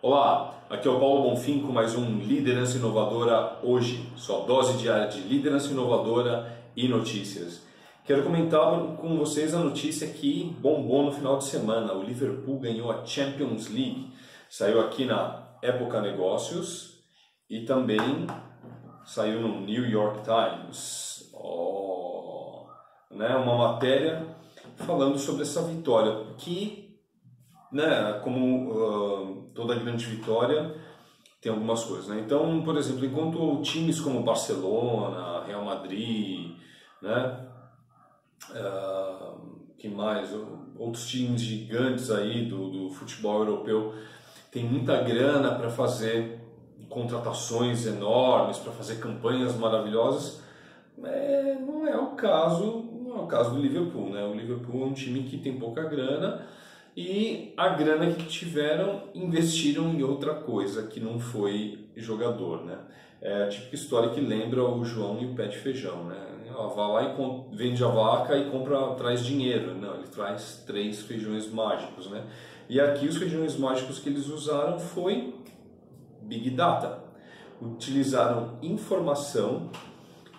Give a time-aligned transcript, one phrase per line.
[0.00, 5.08] Olá, aqui é o Paulo Bonfim com mais um Liderança Inovadora hoje, sua dose diária
[5.08, 7.66] de liderança inovadora e notícias.
[8.04, 11.94] Quero comentar com vocês a notícia que bombou no final de semana.
[11.94, 14.12] O Liverpool ganhou a Champions League.
[14.48, 17.02] Saiu aqui na Época Negócios
[17.50, 17.98] e também
[19.04, 21.28] saiu no New York Times.
[21.34, 22.66] Oh,
[23.10, 24.24] né, uma matéria
[24.76, 26.87] falando sobre essa vitória que
[27.72, 30.74] né, como uh, toda grande vitória,
[31.40, 32.08] tem algumas coisas.
[32.08, 32.22] Né?
[32.24, 36.56] Então, por exemplo, enquanto times como Barcelona, Real Madrid,
[37.00, 37.46] né,
[38.50, 39.38] uh,
[39.78, 40.34] que mais,
[40.76, 43.94] outros times gigantes aí do, do futebol europeu
[44.50, 46.40] têm muita grana para fazer
[46.88, 50.42] contratações enormes, para fazer campanhas maravilhosas,
[51.04, 54.24] é, não é o caso, não é o caso do Liverpool, né?
[54.24, 56.46] O Liverpool é um time que tem pouca grana
[57.00, 62.76] e a grana que tiveram investiram em outra coisa que não foi jogador, né?
[63.22, 66.16] É a típica história que lembra o João e o pé de feijão, né?
[66.74, 69.76] vai lá e vende a vaca e compra, traz dinheiro.
[69.76, 72.24] Não, ele traz três feijões mágicos, né?
[72.68, 75.36] E aqui os feijões mágicos que eles usaram foi
[76.22, 76.98] Big Data.
[77.62, 79.70] Utilizaram informação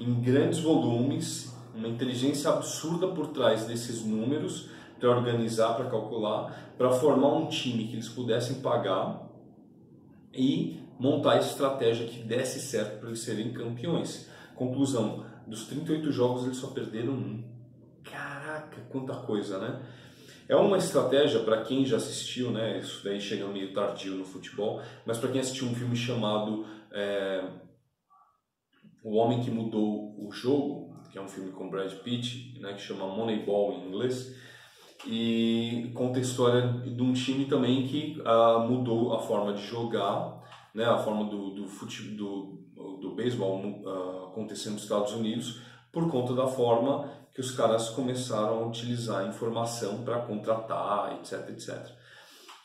[0.00, 6.90] em grandes volumes, uma inteligência absurda por trás desses números para organizar, para calcular, para
[6.90, 9.26] formar um time que eles pudessem pagar
[10.32, 14.28] e montar a estratégia que desse certo para eles serem campeões.
[14.54, 17.44] Conclusão, dos 38 jogos eles só perderam um.
[18.02, 19.82] Caraca, quanta coisa, né?
[20.48, 22.78] É uma estratégia para quem já assistiu, né?
[22.78, 27.44] Isso daí chega meio tardio no futebol, mas para quem assistiu um filme chamado é,
[29.02, 32.74] O Homem que Mudou o Jogo, que é um filme com Brad Pitt, né?
[32.74, 34.34] Que chama Moneyball em inglês
[35.04, 40.40] e conta a história de um time também que uh, mudou a forma de jogar,
[40.74, 41.66] né, a forma do, do,
[42.16, 45.60] do, do beisebol uh, acontecer nos Estados Unidos
[45.92, 51.50] por conta da forma que os caras começaram a utilizar a informação para contratar, etc,
[51.50, 51.86] etc.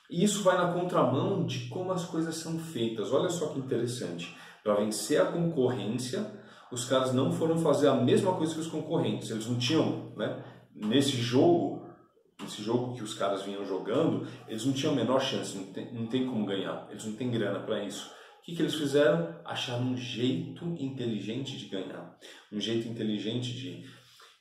[0.09, 3.13] E isso vai na contramão de como as coisas são feitas.
[3.13, 4.35] Olha só que interessante.
[4.63, 6.25] Para vencer a concorrência,
[6.72, 9.29] os caras não foram fazer a mesma coisa que os concorrentes.
[9.29, 10.44] Eles não tinham, né?
[10.73, 11.81] Nesse jogo,
[12.46, 15.94] esse jogo que os caras vinham jogando, eles não tinham a menor chance, não tem,
[15.94, 18.12] não tem como ganhar, eles não têm grana para isso.
[18.41, 19.35] O que, que eles fizeram?
[19.46, 22.18] Acharam um jeito inteligente de ganhar,
[22.51, 23.85] um jeito inteligente de.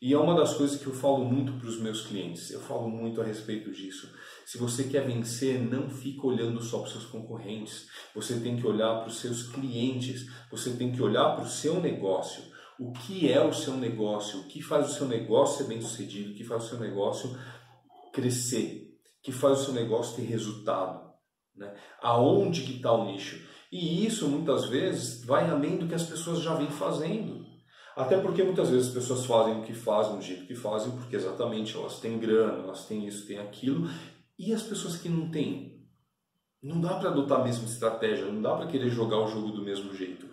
[0.00, 2.88] E é uma das coisas que eu falo muito para os meus clientes, eu falo
[2.88, 4.10] muito a respeito disso.
[4.46, 8.66] Se você quer vencer, não fica olhando só para os seus concorrentes, você tem que
[8.66, 12.42] olhar para os seus clientes, você tem que olhar para o seu negócio.
[12.78, 14.40] O que é o seu negócio?
[14.40, 16.30] O que faz o seu negócio ser bem sucedido?
[16.30, 17.38] O que faz o seu negócio
[18.12, 21.10] crescer, que faz o seu negócio ter resultado.
[21.54, 21.74] Né?
[22.00, 23.46] Aonde que está o nicho?
[23.70, 27.46] E isso muitas vezes vai além do que as pessoas já vêm fazendo.
[27.94, 31.16] Até porque muitas vezes as pessoas fazem o que fazem, do jeito que fazem, porque
[31.16, 33.88] exatamente elas têm grana, elas têm isso, têm aquilo.
[34.38, 35.86] E as pessoas que não têm?
[36.62, 39.62] Não dá para adotar a mesma estratégia, não dá para querer jogar o jogo do
[39.62, 40.26] mesmo jeito.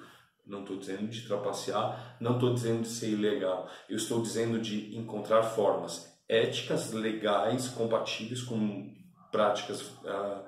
[0.45, 3.69] Não estou dizendo de trapacear, não estou dizendo de ser ilegal.
[3.89, 8.93] Eu estou dizendo de encontrar formas éticas legais compatíveis com
[9.31, 10.43] práticas uh,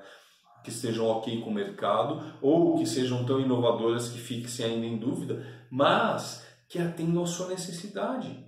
[0.64, 4.98] que estejam ok com o mercado ou que sejam tão inovadoras que fiquem ainda em
[4.98, 8.46] dúvida, mas que atendam a sua necessidade.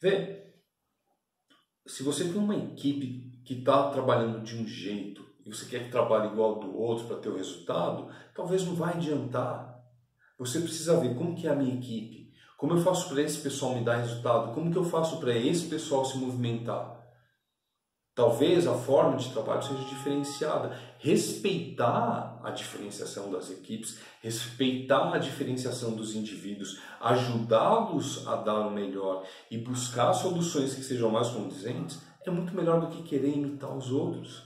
[0.00, 0.54] Vê,
[1.86, 5.90] se você tem uma equipe que está trabalhando de um jeito e você quer que
[5.90, 9.76] trabalhe igual do outro para ter o resultado, talvez não vai adiantar.
[10.38, 12.25] Você precisa ver como que é a minha equipe,
[12.56, 14.54] como eu faço para esse pessoal me dar resultado?
[14.54, 16.96] Como que eu faço para esse pessoal se movimentar?
[18.14, 20.74] Talvez a forma de trabalho seja diferenciada.
[20.98, 29.22] Respeitar a diferenciação das equipes, respeitar a diferenciação dos indivíduos, ajudá-los a dar o melhor
[29.50, 33.92] e buscar soluções que sejam mais condizentes é muito melhor do que querer imitar os
[33.92, 34.42] outros.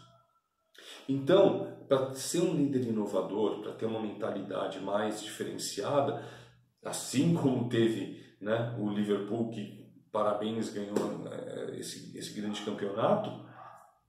[1.09, 6.23] Então, para ser um líder inovador, para ter uma mentalidade mais diferenciada,
[6.85, 9.81] assim como teve né, o Liverpool, que
[10.11, 13.45] parabéns ganhou eh, esse, esse grande campeonato,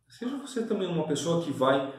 [0.07, 1.93] seja você também uma pessoa que vai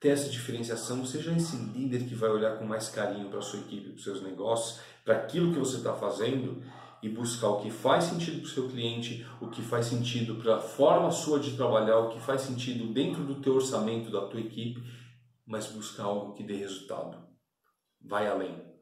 [0.00, 3.90] ter essa diferenciação, seja esse líder que vai olhar com mais carinho para sua equipe,
[3.90, 6.62] para os seus negócios, para aquilo que você está fazendo
[7.02, 10.56] e buscar o que faz sentido para o seu cliente, o que faz sentido para
[10.56, 14.40] a forma sua de trabalhar, o que faz sentido dentro do teu orçamento, da tua
[14.40, 14.82] equipe,
[15.46, 17.18] mas buscar algo que dê resultado.
[18.00, 18.73] Vai além.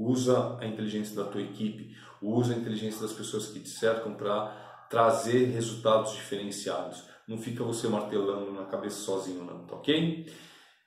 [0.00, 1.92] Usa a inteligência da tua equipe,
[2.22, 7.02] usa a inteligência das pessoas que te cercam para trazer resultados diferenciados.
[7.26, 10.24] Não fica você martelando na cabeça sozinho, não, tá ok?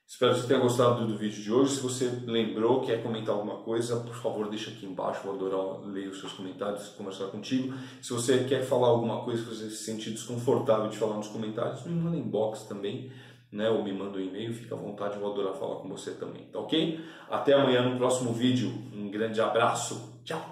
[0.07, 1.75] Espero que você tenha gostado do vídeo de hoje.
[1.75, 5.21] Se você lembrou, quer comentar alguma coisa, por favor, deixa aqui embaixo.
[5.23, 7.73] Vou adorar ler os seus comentários, conversar contigo.
[8.01, 11.85] Se você quer falar alguma coisa que você se sentir desconfortável de falar nos comentários,
[11.85, 13.09] me manda inbox também,
[13.51, 13.69] né?
[13.69, 16.59] Ou me manda um e-mail, fica à vontade, vou adorar falar com você também, tá
[16.59, 16.99] ok?
[17.29, 18.71] Até amanhã no próximo vídeo.
[18.93, 20.19] Um grande abraço.
[20.23, 20.50] Tchau!